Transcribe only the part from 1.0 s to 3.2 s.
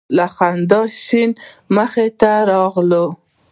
شنه مخې ته راغله